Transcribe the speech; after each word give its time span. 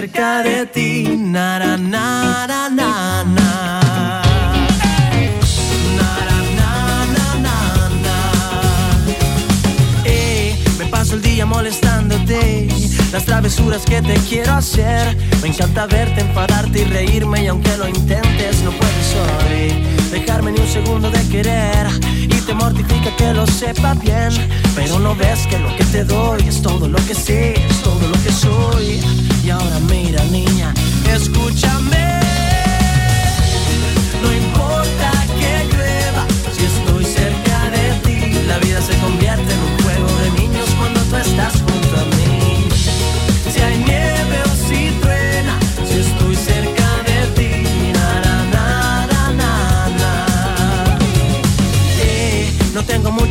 cerca 0.00 0.42
de 0.42 0.64
ti. 0.64 1.04
Na, 1.18 1.58
na, 1.58 1.76
na, 1.76 2.46
na, 2.46 2.66
eh, 2.66 2.70
na, 2.70 3.24
na. 3.24 3.80
el 11.12 11.22
día 11.22 11.44
molestándote. 11.44 12.68
Las 13.12 13.24
travesuras 13.24 13.82
que 13.84 14.00
te 14.00 14.14
quiero 14.28 14.54
hacer. 14.54 15.16
Me 15.42 15.48
encanta 15.48 15.86
verte, 15.86 16.20
enfadarte 16.20 16.82
y 16.82 16.84
reírme 16.84 17.44
Y 17.44 17.46
aunque 17.48 17.76
lo 17.76 17.88
intentes 17.88 18.62
no 18.62 18.70
puedes 18.70 19.08
hoy 19.22 19.82
Dejarme 20.12 20.52
ni 20.52 20.60
un 20.60 20.68
segundo 20.68 21.10
de 21.10 21.22
querer. 21.28 21.86
Y 22.22 22.40
te 22.46 22.54
mortifica 22.54 23.14
que 23.16 23.34
lo 23.34 23.46
sepa 23.46 23.94
bien. 23.94 24.30
Pero 24.74 24.98
no 24.98 25.14
ves 25.14 25.46
que 25.48 25.58
lo 25.58 25.76
que 25.76 25.84
te 25.84 26.04
doy 26.04 26.40
Es 26.46 26.62
todo 26.62 26.88
lo 26.88 26.98
que 27.06 27.14
sé, 27.14 27.54
es 27.54 27.82
todo 27.82 28.08
lo 28.08 28.22
que 28.22 28.32
soy. 28.32 29.29
Y 29.42 29.50
ahora 29.50 29.80
mira 29.88 30.22
niña, 30.24 30.74
escúchame. 31.08 32.20
No 34.22 34.32
importa 34.34 35.10
que 35.38 35.64
llueva, 35.74 36.26
si 36.52 36.64
estoy 36.64 37.04
cerca 37.04 37.70
de 37.70 37.90
ti, 38.04 38.46
la 38.46 38.58
vida 38.58 38.80
se 38.82 38.94
convierte 38.98 39.52
en 39.52 39.59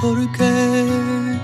por 0.00 0.32
qué, 0.32 1.38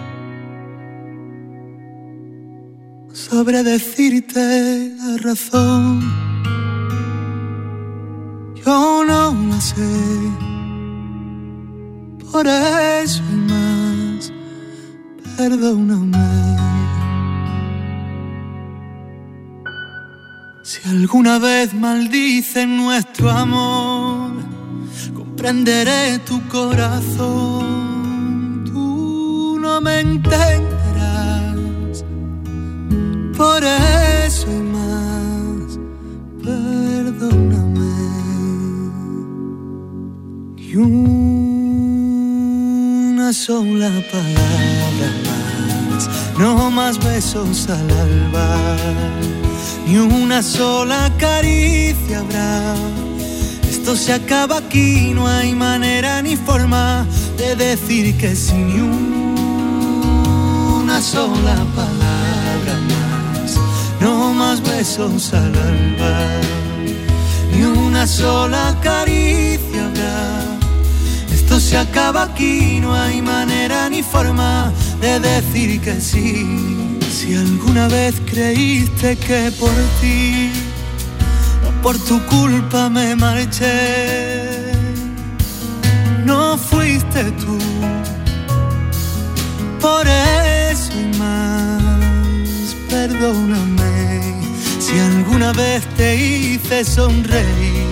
decirte 3.63 4.93
la 4.99 5.17
razón. 5.19 6.01
Yo 8.65 9.05
no 9.05 9.33
la 9.49 9.61
sé, 9.61 9.93
por 12.33 12.47
eso 12.47 13.23
y 13.31 13.37
más, 13.51 14.33
perdóname. 15.37 16.57
Si 20.63 20.89
alguna 20.89 21.39
vez 21.39 21.75
maldicen 21.75 22.77
nuestro 22.77 23.31
amor, 23.31 24.33
comprenderé 25.15 26.19
tu 26.21 26.41
corazón. 26.49 27.76
Me 29.79 30.01
entenderás, 30.01 30.65
por 33.37 33.63
eso 33.63 34.47
y 34.51 34.63
más, 34.75 35.79
perdóname. 36.43 37.95
Y 40.57 40.77
una 40.77 41.27
sola 43.35 43.91
palabra 44.11 45.09
más, 45.91 46.09
no 46.39 46.71
más 46.71 46.99
besos 47.05 47.69
al 47.69 47.91
alba 47.91 48.77
ni 49.87 49.99
una 49.99 50.43
sola 50.43 51.13
caricia 51.19 52.21
habrá. 52.21 52.75
Esto 53.69 53.95
se 53.95 54.15
acaba 54.15 54.57
aquí, 54.59 55.13
no 55.15 55.29
hay 55.29 55.55
manera 55.55 56.23
ni 56.23 56.35
forma 56.37 57.07
de 57.37 57.55
decir 57.55 58.17
que 58.17 58.35
sí, 58.35 58.55
ni 58.55 58.81
una 58.81 59.26
sola 61.13 61.57
palabra 61.77 62.75
más. 62.91 63.57
No 64.01 64.33
más 64.35 64.61
besos 64.61 65.33
al 65.33 65.55
alba, 65.55 66.17
ni 67.53 67.63
una 67.63 68.07
sola 68.07 68.77
caricia 68.83 69.87
habrá. 69.87 70.59
Esto 71.33 71.61
se 71.61 71.77
acaba 71.79 72.25
aquí, 72.25 72.81
no 72.81 72.93
hay 72.93 73.23
manera 73.23 73.89
ni 73.89 74.03
forma 74.03 74.73
de 75.01 75.21
decir 75.21 75.81
que 75.81 76.01
sí. 76.01 76.99
Si 77.17 77.37
alguna 77.37 77.87
vez 77.87 78.15
creíste 78.33 79.17
que 79.17 79.53
por 79.61 79.77
ti, 80.01 80.51
o 81.69 81.83
por 81.83 81.97
tu 81.99 82.21
culpa 82.27 82.89
me 82.89 83.15
marché, 83.15 84.73
no 86.25 86.59
fuiste 86.59 87.23
tú. 87.43 87.59
Por 89.81 90.09
más, 90.09 90.46
perdóname 93.07 94.21
si 94.81 94.99
alguna 94.99 95.53
vez 95.53 95.85
te 95.97 96.17
hice 96.17 96.85
sonreír. 96.85 97.87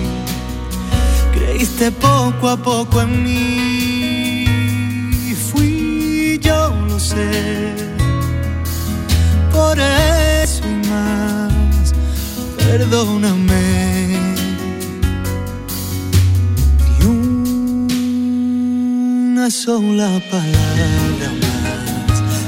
Creíste 1.33 1.93
poco 1.93 2.49
a 2.49 2.57
poco 2.57 3.01
en 3.03 3.23
mí, 3.23 4.45
fui 5.51 6.41
yo, 6.43 6.75
lo 6.89 6.99
sé 6.99 7.75
por 9.53 9.79
eso 9.79 10.63
y 10.69 10.75
más, 10.89 11.95
perdóname. 12.59 13.67
Y 16.99 17.01
una 19.35 19.47
sola 19.51 20.11
palabra 20.31 21.29
más, 21.43 21.84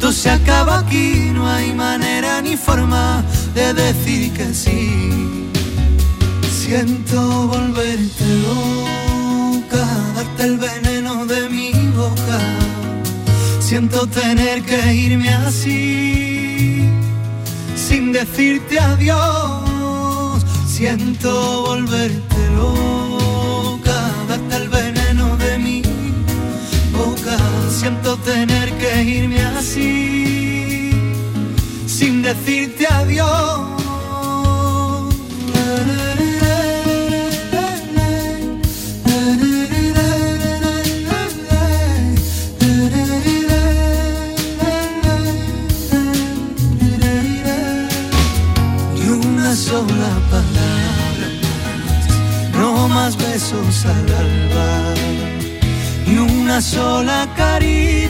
Esto 0.00 0.12
se 0.12 0.30
acaba 0.30 0.78
aquí, 0.78 1.30
no 1.34 1.46
hay 1.46 1.74
manera 1.74 2.40
ni 2.40 2.56
forma 2.56 3.22
de 3.52 3.74
decir 3.74 4.32
que 4.32 4.54
sí. 4.54 5.50
Siento 6.50 7.48
volverte 7.48 8.24
loca, 8.48 9.86
darte 10.16 10.44
el 10.44 10.56
veneno 10.56 11.26
de 11.26 11.50
mi 11.50 11.72
boca. 11.94 12.40
Siento 13.60 14.06
tener 14.06 14.62
que 14.62 14.94
irme 14.94 15.34
así, 15.34 16.88
sin 17.76 18.10
decirte 18.10 18.80
adiós. 18.80 20.42
Siento 20.66 21.64
volverte 21.66 22.50
loca, 22.56 24.00
darte 24.30 24.56
el 24.56 24.68
veneno 24.70 25.36
de 25.36 25.58
mi 25.58 25.82
boca. 26.90 27.36
Siento 27.68 28.16
tener 28.16 28.59
que 28.80 29.02
irme 29.04 29.40
así, 29.58 30.90
sin 31.86 32.22
decirte 32.22 32.86
adiós. 32.86 33.60
Ni 48.96 49.08
una 49.08 49.54
sola 49.54 50.12
palabra 50.30 51.26
no 52.58 52.88
más 52.88 53.16
besos 53.16 53.84
al 53.84 54.08
alba, 54.24 54.70
ni 56.06 56.16
una 56.16 56.60
sola 56.62 57.28
caricia. 57.36 58.09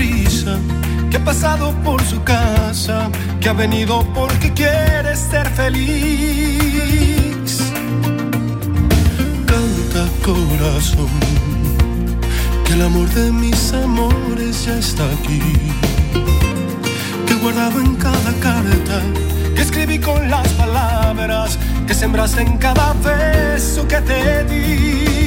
risa, 0.00 0.58
que 1.10 1.16
ha 1.16 1.24
pasado 1.24 1.72
por 1.84 2.02
su 2.02 2.22
casa, 2.22 3.10
que 3.40 3.48
ha 3.48 3.52
venido 3.52 4.04
porque 4.14 4.52
quiere 4.52 5.16
ser 5.16 5.48
feliz. 5.50 7.60
Canta 9.46 10.06
corazón, 10.24 11.08
que 12.64 12.72
el 12.74 12.82
amor 12.82 13.08
de 13.10 13.32
mis 13.32 13.72
amores 13.72 14.64
ya 14.64 14.78
está 14.78 15.04
aquí 15.04 15.42
que 17.26 17.34
guardado 17.34 17.80
en 17.80 17.94
cada 17.96 18.32
carta, 18.40 19.00
que 19.54 19.62
escribí 19.62 19.98
con 19.98 20.30
las 20.30 20.48
palabras 20.54 21.58
que 21.86 21.94
sembraste 21.94 22.42
en 22.42 22.56
cada 22.58 22.94
beso 22.94 23.86
que 23.86 24.00
te 24.00 24.44
di. 24.44 25.19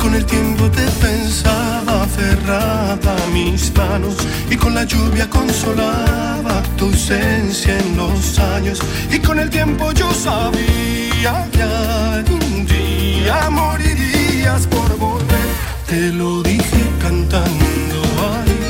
Con 0.00 0.14
el 0.14 0.24
tiempo 0.24 0.70
te 0.70 0.86
pensaba 1.06 2.02
aferrada 2.02 3.16
a 3.24 3.26
mis 3.32 3.72
manos 3.76 4.16
y 4.50 4.56
con 4.56 4.74
la 4.74 4.84
lluvia 4.84 5.28
consolaba 5.28 6.62
tu 6.76 6.86
ausencia 6.86 7.78
en 7.78 7.96
los 7.96 8.38
años. 8.38 8.80
Y 9.10 9.18
con 9.18 9.38
el 9.38 9.50
tiempo 9.50 9.92
yo 9.92 10.12
sabía 10.12 11.48
que 11.52 11.62
algún 11.62 12.66
día 12.66 13.50
morirías 13.50 14.66
por 14.66 14.96
volver. 14.96 15.48
Te 15.86 16.12
lo 16.12 16.42
dije 16.42 16.82
cantando 17.00 18.02
ay 18.32 18.60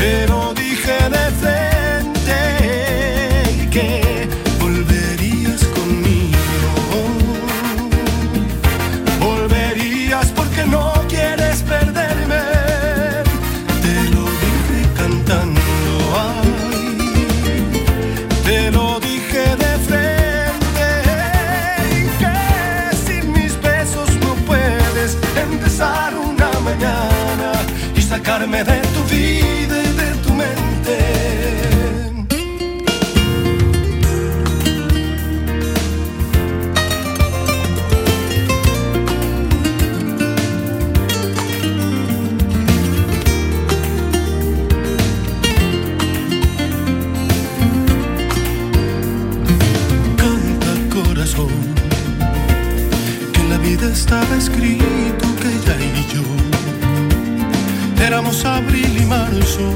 te 0.00 0.26
lo 0.28 0.54
dije 0.54 0.96
de 1.10 1.29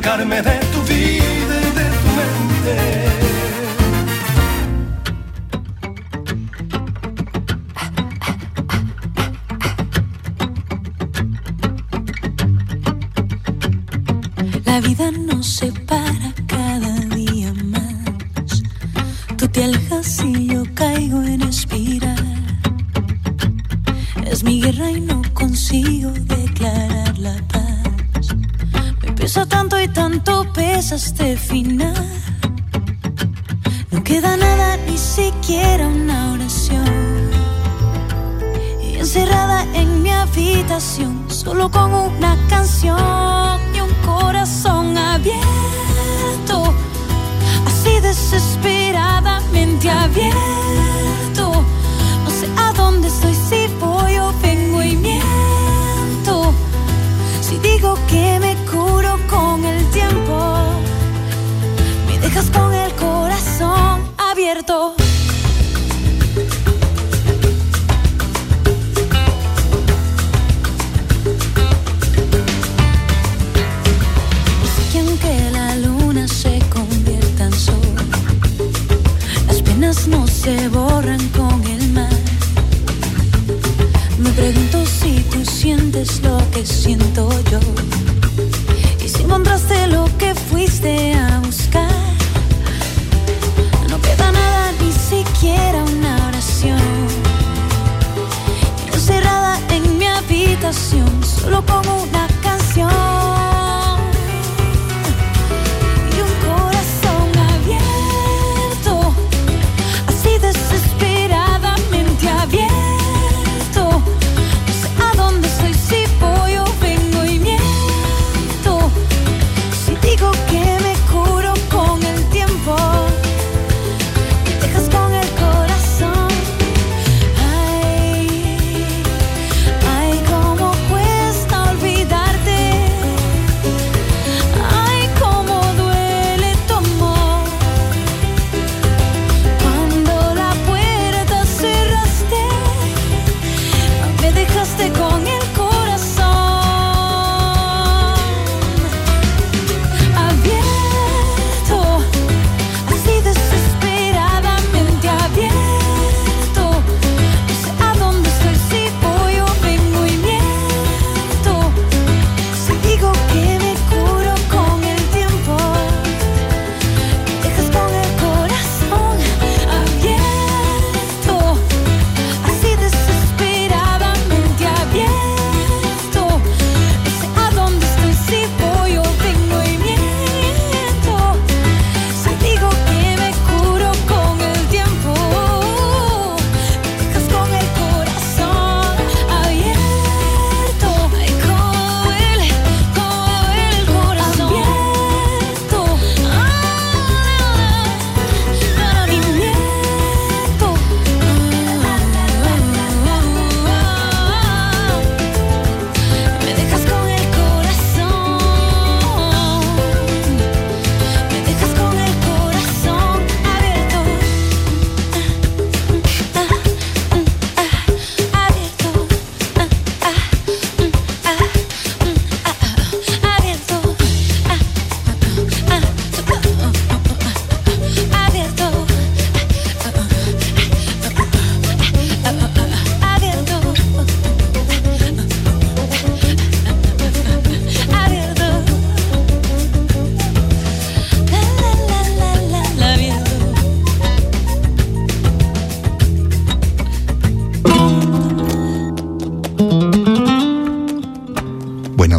sacarme 0.00 0.40
de 0.40 0.58
tu 0.72 0.82
vida 0.82 1.54
y 1.60 1.70
de 1.78 1.86
tu 2.00 2.08
mente. 2.18 2.76
La 14.64 14.80
vida 14.80 15.10
no 15.10 15.42
se 15.42 15.70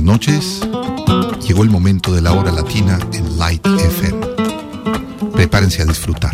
Buenas 0.02 0.20
noches. 0.20 0.62
Llegó 1.48 1.62
el 1.62 1.70
momento 1.70 2.12
de 2.12 2.22
la 2.22 2.34
hora 2.34 2.52
latina 2.52 2.98
en 3.14 3.38
Light 3.38 3.64
FM. 3.68 4.26
Prepárense 5.32 5.84
a 5.84 5.86
disfrutar. 5.86 6.34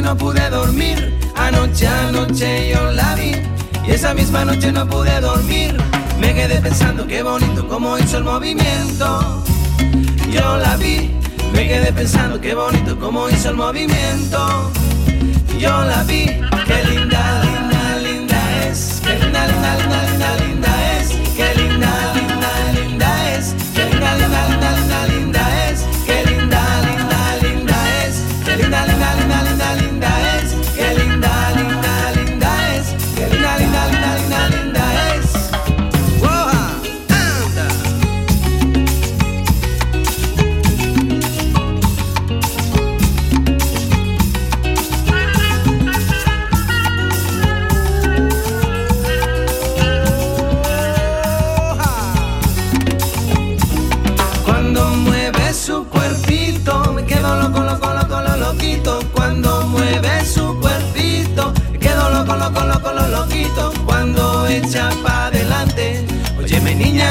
No 0.00 0.16
pude 0.16 0.48
dormir. 0.50 1.18
Anoche, 1.36 1.86
anoche 1.86 2.70
yo 2.70 2.92
la 2.92 3.14
vi 3.14 3.32
y 3.86 3.90
esa 3.90 4.14
misma 4.14 4.44
noche 4.44 4.72
no 4.72 4.86
pude 4.86 5.20
dormir. 5.20 5.76
Me 6.18 6.34
quedé 6.34 6.60
pensando 6.60 7.06
qué 7.06 7.22
bonito 7.22 7.66
como 7.68 7.98
hizo 7.98 8.18
el 8.18 8.24
movimiento. 8.24 9.44
Yo 10.30 10.56
la 10.58 10.76
vi, 10.76 11.10
me 11.52 11.68
quedé 11.68 11.92
pensando 11.92 12.40
qué 12.40 12.54
bonito 12.54 12.98
como 12.98 13.28
hizo 13.28 13.50
el 13.50 13.56
movimiento. 13.56 14.70
Yo 15.58 15.84
la 15.84 16.02
vi, 16.04 16.26
qué 16.66 16.84
linda, 16.90 17.42
linda, 17.44 17.96
linda 18.02 18.66
es. 18.66 19.00
Qué 19.04 19.18
linda, 19.18 19.46
linda, 19.46 19.76
linda, 19.76 20.36
linda 20.36 20.55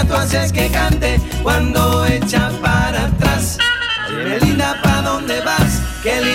tú 0.07 0.13
haces 0.15 0.51
que 0.51 0.69
cante. 0.69 1.19
Cuando 1.43 2.05
echa 2.05 2.49
para 2.61 3.05
atrás, 3.05 3.57
óyeme 4.07 4.39
linda, 4.39 4.79
¿pa' 4.83 5.01
dónde 5.01 5.41
vas? 5.41 5.81
Qué 6.03 6.21
linda, 6.21 6.34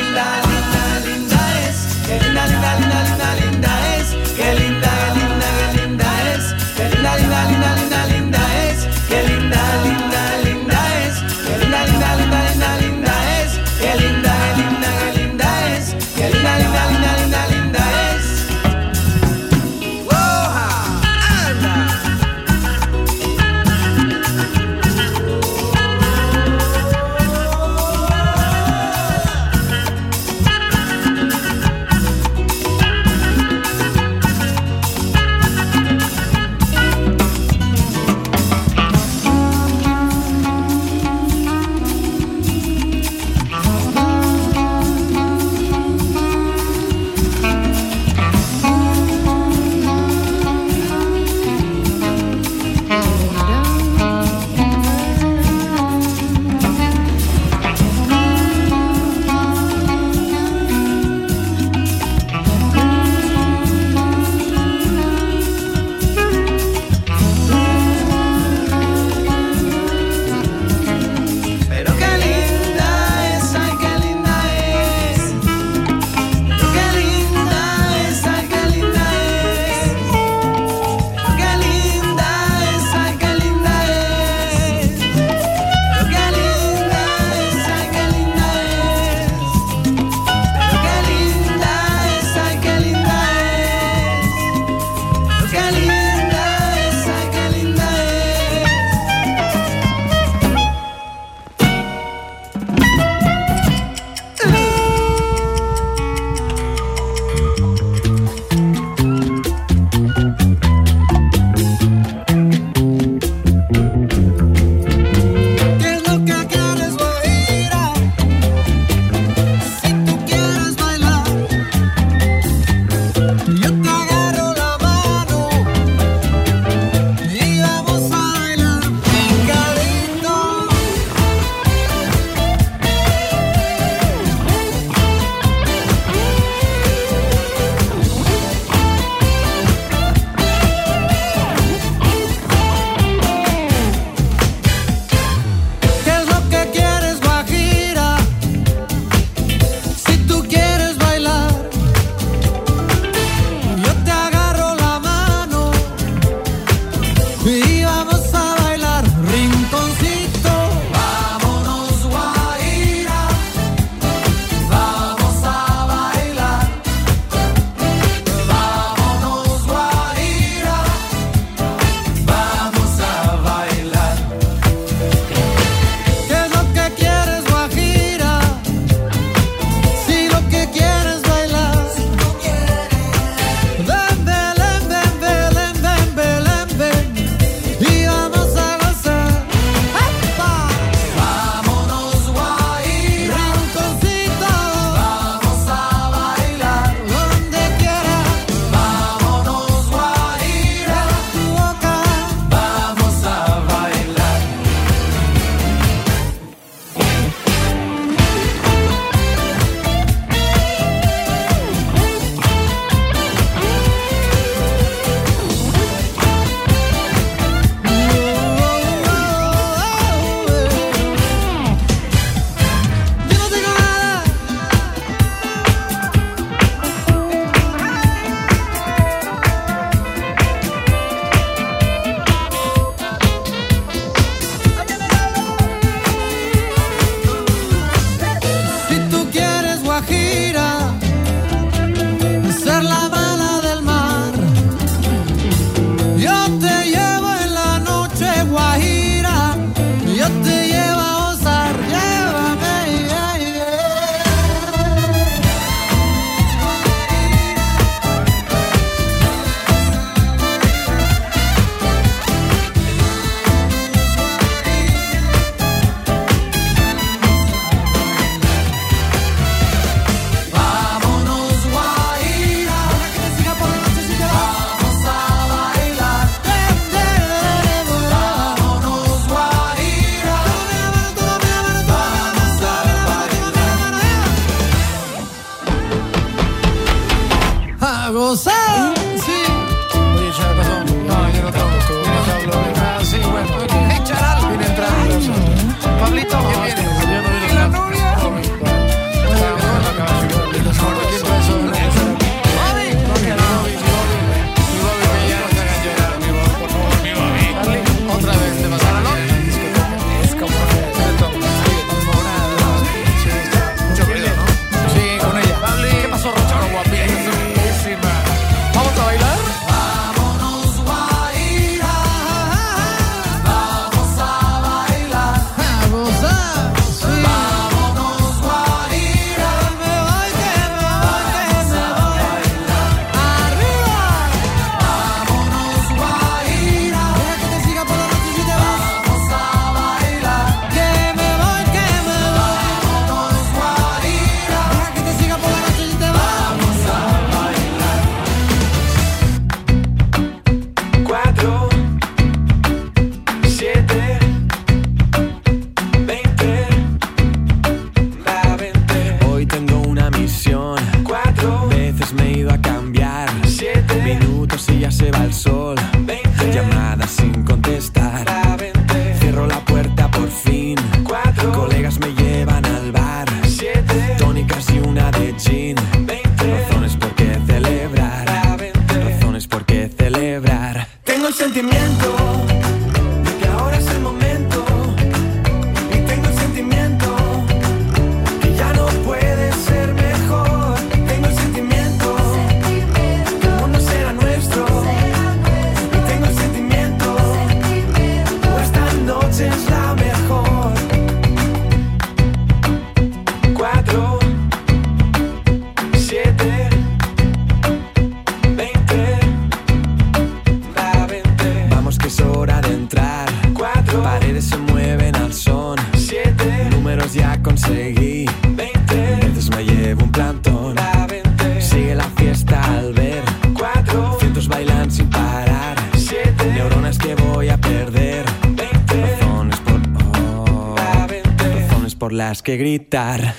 que 432.42 432.56
gritar. 432.56 433.34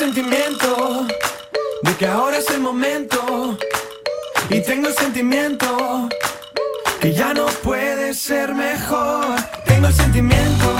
Sentimiento 0.00 1.06
de 1.82 1.96
que 1.98 2.06
ahora 2.06 2.38
es 2.38 2.48
el 2.48 2.60
momento. 2.60 3.58
Y 4.48 4.62
tengo 4.62 4.88
el 4.88 4.94
sentimiento 4.94 6.08
que 7.02 7.12
ya 7.12 7.34
no 7.34 7.44
puede 7.62 8.14
ser 8.14 8.54
mejor. 8.54 9.36
Tengo 9.66 9.88
el 9.88 9.92
sentimiento 9.92 10.79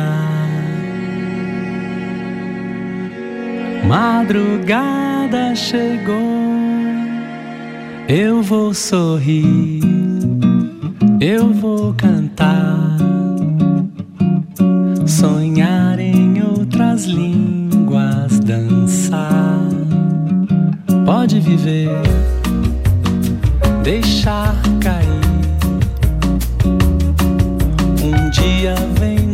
Madrugada 3.91 5.53
chegou, 5.53 6.15
eu 8.07 8.41
vou 8.41 8.73
sorrir, 8.73 9.81
eu 11.19 11.51
vou 11.51 11.93
cantar, 11.95 12.95
sonhar 15.05 15.99
em 15.99 16.41
outras 16.41 17.03
línguas, 17.03 18.39
dançar. 18.39 19.59
Pode 21.05 21.41
viver, 21.41 21.89
deixar 23.83 24.55
cair. 24.79 25.05
Um 28.01 28.29
dia 28.29 28.73
vem 29.01 29.30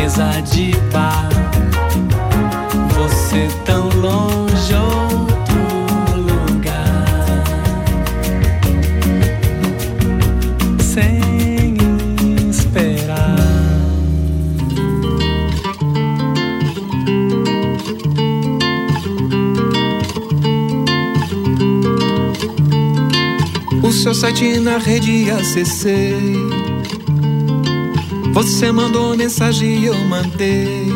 mesa 0.00 0.40
de 0.40 0.72
bar. 0.92 1.28
Você 2.96 3.48
tão 3.66 3.88
longe, 4.00 4.74
outro 4.74 5.60
lugar. 6.16 7.44
Sem 10.80 11.76
esperar. 12.48 13.36
O 23.82 23.92
seu 23.92 24.14
site 24.14 24.60
na 24.60 24.78
rede 24.78 25.30
acessei 25.30 26.59
você 28.32 28.70
mandou 28.70 29.16
mensagem 29.16 29.80
e 29.80 29.86
eu 29.86 29.98
mandei. 30.04 30.86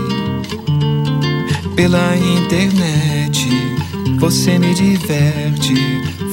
Pela 1.75 2.17
internet, 2.17 3.49
você 4.19 4.59
me 4.59 4.73
diverte. 4.75 5.75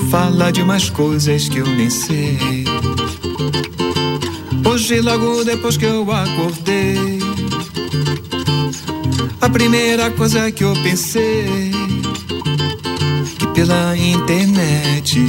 Fala 0.09 0.51
de 0.51 0.61
umas 0.61 0.89
coisas 0.89 1.49
que 1.49 1.57
eu 1.57 1.67
nem 1.67 1.89
sei. 1.89 2.65
Hoje, 4.69 5.01
logo 5.01 5.43
depois 5.43 5.75
que 5.75 5.85
eu 5.85 6.09
acordei, 6.11 7.19
a 9.41 9.49
primeira 9.49 10.11
coisa 10.11 10.51
que 10.51 10.63
eu 10.63 10.73
pensei 10.83 11.71
que 13.37 13.47
pela 13.47 13.97
internet 13.97 15.19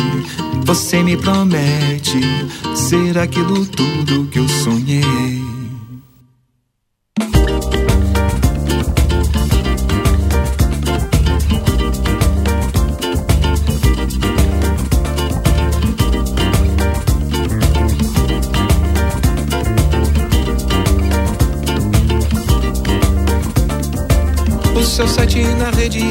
você 0.64 1.02
me 1.02 1.16
promete 1.16 2.20
ser 2.74 3.18
aquilo 3.18 3.66
tudo 3.66 4.26
que 4.30 4.38
eu 4.38 4.48
sonhei. 4.48 5.41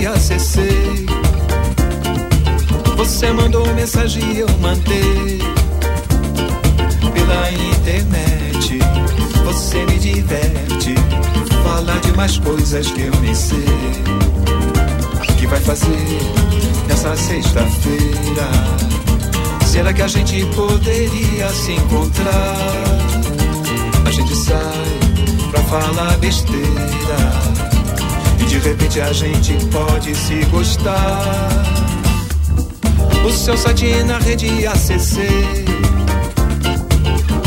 Acessei. 0.05 1.07
Você 2.95 3.32
mandou 3.32 3.65
mensagem 3.73 4.23
e 4.32 4.39
eu 4.41 4.47
mandei 4.59 5.39
pela 7.13 7.51
internet. 7.51 8.77
Você 9.43 9.84
me 9.86 9.97
diverte, 9.97 10.93
fala 11.63 11.99
de 11.99 12.11
mais 12.11 12.38
coisas 12.38 12.91
que 12.91 13.01
eu 13.01 13.21
nem 13.21 13.34
sei. 13.34 13.57
O 15.17 15.34
que 15.36 15.47
vai 15.47 15.59
fazer 15.59 16.19
nessa 16.88 17.15
sexta-feira? 17.15 18.51
Será 19.65 19.91
que 19.91 20.03
a 20.03 20.07
gente 20.07 20.45
poderia 20.55 21.49
se 21.49 21.71
encontrar? 21.71 22.55
A 24.05 24.11
gente 24.11 24.36
sai 24.36 25.49
pra 25.49 25.61
falar 25.63 26.17
besteira. 26.19 27.61
De 28.52 28.58
repente 28.58 28.99
a 28.99 29.14
gente 29.14 29.54
pode 29.68 30.14
se 30.14 30.43
gostar. 30.52 31.49
O 33.26 33.32
seu 33.32 33.56
site 33.58 34.04
na 34.04 34.18
rede 34.18 34.68
acessei. 34.68 35.64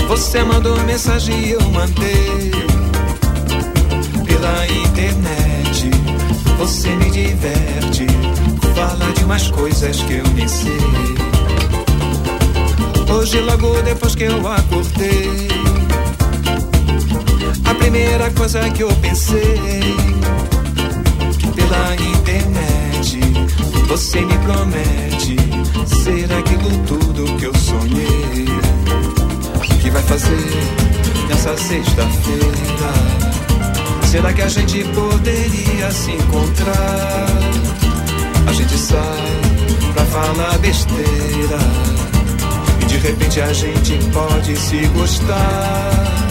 Você 0.08 0.42
mandou 0.42 0.80
mensagem 0.84 1.38
e 1.40 1.50
eu 1.50 1.60
mandei. 1.60 2.50
Pela 4.26 4.66
internet, 4.66 5.90
você 6.56 6.88
me 6.88 7.10
diverte. 7.10 8.06
Fala 8.74 9.12
de 9.12 9.24
umas 9.24 9.50
coisas 9.50 10.00
que 10.04 10.14
eu 10.14 10.26
nem 10.28 10.48
sei. 10.48 10.72
Hoje, 13.14 13.40
logo 13.40 13.74
depois 13.82 14.14
que 14.14 14.24
eu 14.24 14.50
acordei, 14.50 15.48
a 17.66 17.74
primeira 17.74 18.30
coisa 18.30 18.70
que 18.70 18.82
eu 18.82 18.88
pensei 19.02 20.14
pela 21.64 21.94
internet 21.94 23.20
você 23.88 24.20
me 24.20 24.38
promete 24.38 25.36
ser 25.86 26.30
aquilo 26.32 26.70
tudo 26.86 27.36
que 27.38 27.44
eu 27.44 27.54
sonhei. 27.54 28.44
Que 29.80 29.90
vai 29.90 30.02
fazer 30.02 30.48
nessa 31.28 31.56
sexta-feira? 31.56 32.92
Será 34.06 34.32
que 34.32 34.42
a 34.42 34.48
gente 34.48 34.84
poderia 34.84 35.90
se 35.90 36.12
encontrar? 36.12 37.26
A 38.46 38.52
gente 38.52 38.76
sai 38.76 39.40
pra 39.92 40.04
falar 40.06 40.58
besteira 40.58 41.58
e 42.80 42.84
de 42.86 42.96
repente 42.98 43.40
a 43.40 43.52
gente 43.52 43.98
pode 44.12 44.56
se 44.56 44.86
gostar. 44.88 46.23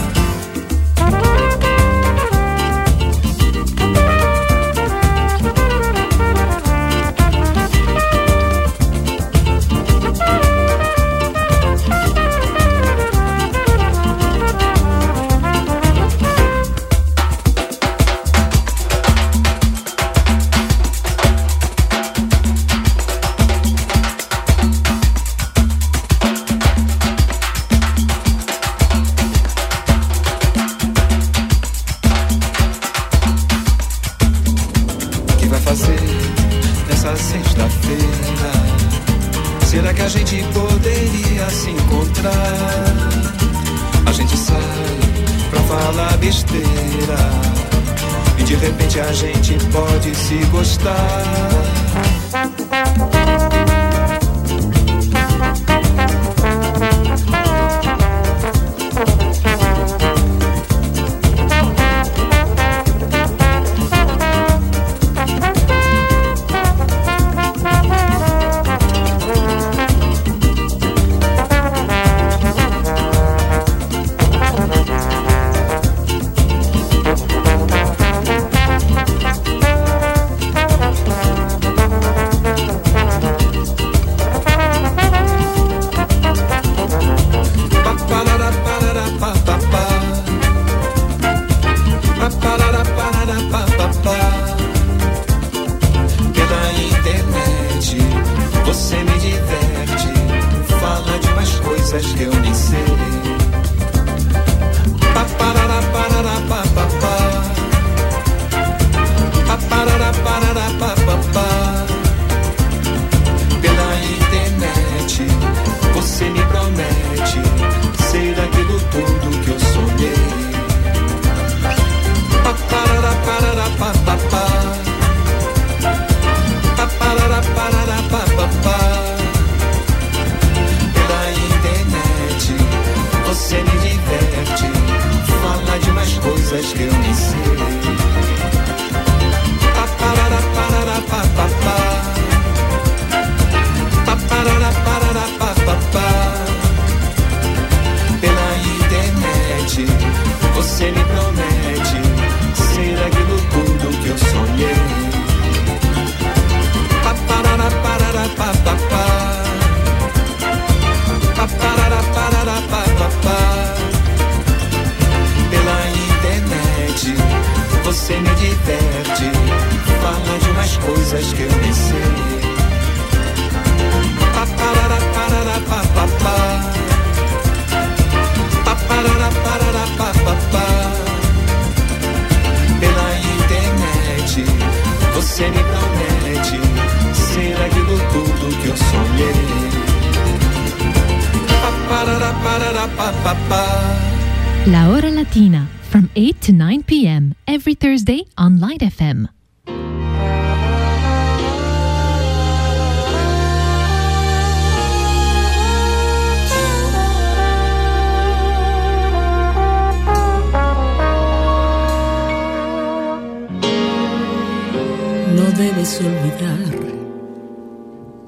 Olvidar, 216.00 216.74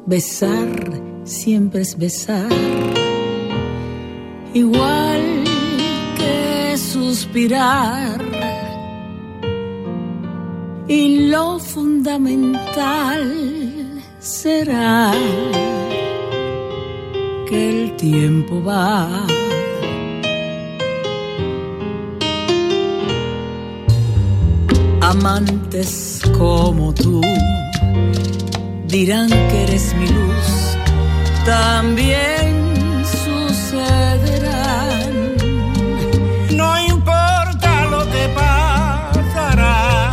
besar 0.07 0.69
siempre 1.25 1.83
es 1.83 1.99
besar, 1.99 2.49
igual 4.55 5.43
que 6.17 6.79
suspirar. 6.79 8.21
Y 10.87 11.27
lo 11.29 11.59
fundamental 11.59 13.25
será 14.21 15.13
que 17.49 17.71
el 17.71 17.97
tiempo 17.97 18.63
va. 18.63 19.27
Amantes 25.09 26.21
como 26.37 26.93
tú 26.93 27.21
dirán 28.89 29.29
que 29.29 29.63
eres 29.63 29.95
mi 29.95 30.09
luz, 30.09 30.77
también 31.45 33.05
sucederán. 33.25 34.57
No 36.51 36.69
importa 36.89 37.87
lo 37.89 38.01
que 38.11 38.29
pasará, 38.35 40.11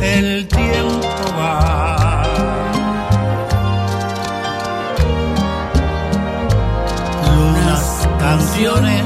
el 0.00 0.46
tiempo 0.46 1.24
va. 1.36 2.22
Las 7.66 7.84
canciones 8.20 9.04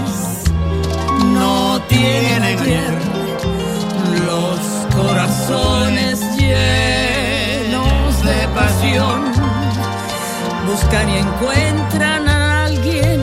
no 1.38 1.80
tienen 1.88 2.33
buscan 10.74 11.08
y 11.08 11.18
encuentran 11.18 12.28
a 12.28 12.64
alguien 12.64 13.20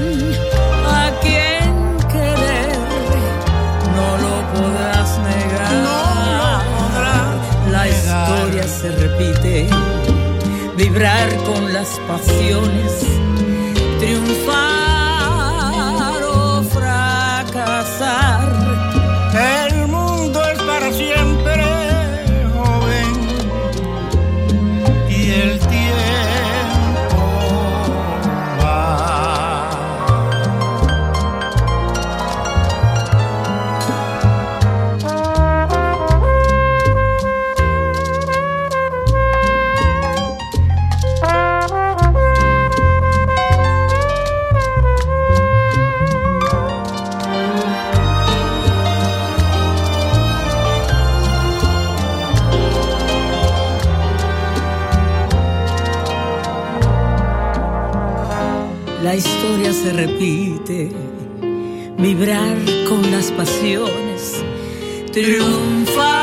a 0.85 1.11
quien 1.21 1.97
querer. 2.13 2.77
No 3.95 4.07
lo 4.23 4.35
podrás 4.53 5.09
negar. 5.29 5.71
La 7.69 7.87
historia 7.89 8.63
se 8.63 8.89
repite. 8.91 9.67
Vibrar 10.77 11.29
con 11.43 11.73
las 11.73 11.89
pasiones. 12.07 12.91
Triunfar 13.99 14.80
repite, 59.91 60.91
vibrar 61.97 62.57
con 62.87 63.11
las 63.11 63.31
pasiones, 63.31 64.43
triunfar 65.11 66.19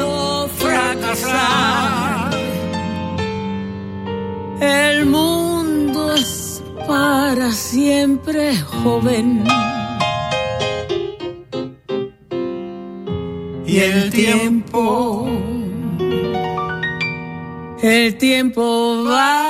o 0.00 0.48
fracasar. 0.48 2.30
El 4.60 5.06
mundo 5.06 6.14
es 6.14 6.62
para 6.86 7.50
siempre 7.52 8.56
joven. 8.56 9.44
Y 13.66 13.78
el 13.78 14.10
tiempo, 14.10 15.28
El 17.82 18.18
tiempo 18.18 19.04
va. 19.04 19.49